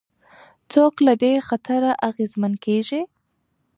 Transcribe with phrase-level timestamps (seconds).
[0.71, 3.01] څوک له دې خطره اغېزمن کېږي؟